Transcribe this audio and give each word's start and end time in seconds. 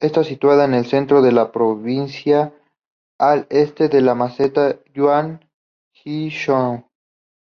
Está 0.00 0.24
situada 0.24 0.64
en 0.64 0.72
el 0.72 0.86
centro 0.86 1.20
de 1.20 1.30
la 1.30 1.52
provincia, 1.52 2.54
al 3.18 3.46
este 3.50 3.90
de 3.90 4.00
la 4.00 4.14
Meseta 4.14 4.76
Yunnan-Guizhou. 4.94 6.86